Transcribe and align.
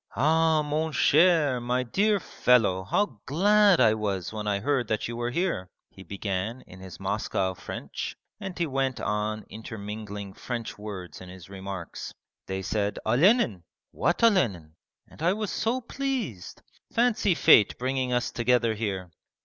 'Ah, 0.15 0.63
mon 0.63 0.91
cher, 0.91 1.61
my 1.61 1.83
dear 1.83 2.19
fellow, 2.19 2.83
how 2.85 3.19
glad 3.27 3.79
I 3.79 3.93
was 3.93 4.33
when 4.33 4.47
I 4.47 4.57
heard 4.59 4.87
that 4.87 5.07
you 5.07 5.15
were 5.15 5.29
here!' 5.29 5.69
he 5.91 6.01
began 6.01 6.61
in 6.61 6.79
his 6.79 6.99
Moscow 6.99 7.53
French, 7.53 8.15
and 8.39 8.57
he 8.57 8.65
went 8.65 8.99
on 8.99 9.45
intermingling 9.47 10.33
French 10.33 10.75
words 10.75 11.21
in 11.21 11.29
his 11.29 11.51
remarks. 11.51 12.15
'They 12.47 12.63
said, 12.63 12.97
"Olenin". 13.05 13.61
What 13.91 14.23
Olenin? 14.23 14.73
and 15.07 15.21
I 15.21 15.33
was 15.33 15.51
so 15.51 15.81
pleased.... 15.81 16.63
Fancy 16.91 17.35
fate 17.35 17.77
bringing 17.77 18.11
us 18.11 18.31
together 18.31 18.73
here! 18.73 19.11